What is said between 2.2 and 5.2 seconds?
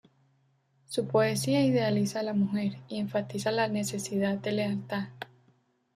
a la mujer y enfatiza la necesidad de lealtad.